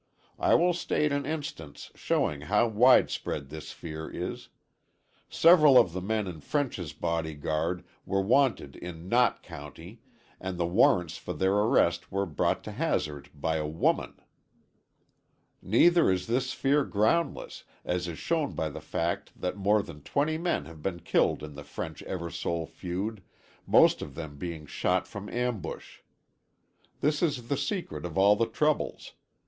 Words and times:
I 0.39 0.55
will 0.55 0.73
state 0.73 1.11
an 1.11 1.27
instance 1.27 1.91
showing 1.93 2.41
how 2.41 2.67
widespread 2.67 3.49
this 3.49 3.71
fear 3.71 4.09
is: 4.09 4.49
Several 5.29 5.77
of 5.77 5.93
the 5.93 6.01
men 6.01 6.25
in 6.25 6.41
French's 6.41 6.91
body 6.91 7.35
guard 7.35 7.85
were 8.03 8.19
wanted 8.19 8.75
in 8.75 9.07
Knott 9.07 9.43
County, 9.43 10.01
and 10.39 10.57
the 10.57 10.65
warrants 10.65 11.17
for 11.19 11.33
their 11.33 11.53
arrest 11.53 12.11
were 12.11 12.25
brought 12.25 12.63
to 12.63 12.71
Hazard 12.71 13.29
by 13.35 13.57
a 13.57 13.67
woman. 13.67 14.15
Neither 15.61 16.09
is 16.09 16.25
this 16.25 16.51
fear 16.51 16.83
groundless, 16.83 17.63
as 17.85 18.07
is 18.07 18.17
shown 18.17 18.53
by 18.55 18.69
the 18.69 18.81
fact 18.81 19.39
that 19.39 19.55
more 19.55 19.83
than 19.83 20.01
twenty 20.01 20.39
men 20.39 20.65
have 20.65 20.81
been 20.81 21.01
killed 21.01 21.43
in 21.43 21.53
the 21.53 21.63
French 21.63 22.03
Eversole 22.07 22.67
feud, 22.67 23.21
most 23.67 24.01
of 24.01 24.15
them 24.15 24.37
being 24.39 24.65
shot 24.65 25.07
from 25.07 25.29
ambush. 25.29 25.99
This 27.01 27.21
is 27.21 27.49
the 27.49 27.55
secret 27.57 28.03
of 28.03 28.17
all 28.17 28.35
the 28.35 28.47
troubles. 28.47 29.11